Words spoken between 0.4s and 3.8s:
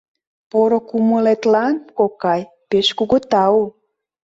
Поро кумылетлан, кокай, пеш кугу тау.